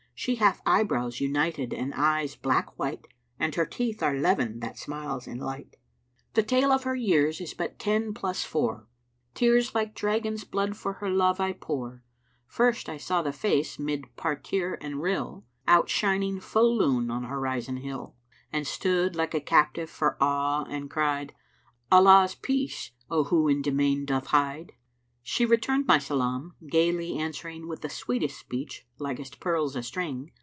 She 0.13 0.35
hath 0.35 0.61
eyebrows 0.67 1.19
united 1.19 1.73
and 1.73 1.95
eyes 1.95 2.35
black 2.35 2.77
white 2.77 3.07
And 3.39 3.55
her 3.55 3.65
teeth 3.65 4.03
are 4.03 4.13
leven 4.13 4.59
that 4.59 4.77
smiles 4.77 5.25
in 5.25 5.39
light: 5.39 5.77
The 6.35 6.43
tale 6.43 6.71
of 6.71 6.83
her 6.83 6.93
years 6.95 7.41
is 7.41 7.55
but 7.55 7.79
ten 7.79 8.13
plus 8.13 8.43
four; 8.43 8.87
Tears 9.33 9.73
like 9.73 9.95
Dragon's 9.95 10.45
blood[FN#334] 10.45 10.75
for 10.75 10.93
her 10.93 11.09
love 11.09 11.39
I 11.39 11.53
pour. 11.53 12.03
First 12.45 12.87
I 12.87 12.97
saw 12.97 13.23
that 13.23 13.33
face 13.33 13.79
'mid 13.79 14.15
parterre 14.15 14.77
and 14.79 15.01
rill, 15.01 15.43
Outshining 15.67 16.39
full 16.39 16.77
Lune 16.77 17.09
on 17.09 17.23
horizon 17.23 17.77
hill; 17.77 18.15
And 18.53 18.67
stood 18.67 19.15
like 19.15 19.33
a 19.33 19.41
captive 19.41 19.89
for 19.89 20.17
awe, 20.21 20.65
and 20.65 20.87
cried, 20.87 21.33
'Allah's 21.91 22.35
Peace, 22.35 22.91
O 23.09 23.23
who 23.23 23.47
in 23.47 23.63
demesne[FN#335] 23.63 24.05
doth 24.05 24.27
hide!' 24.27 24.73
She 25.23 25.45
returned 25.45 25.85
my 25.85 25.99
salam, 25.99 26.55
gaily 26.67 27.15
answering 27.19 27.67
With 27.67 27.81
the 27.81 27.89
sweetest 27.91 28.39
speech 28.39 28.87
likest 28.97 29.39
pearls 29.39 29.75
a 29.75 29.83
string. 29.83 30.31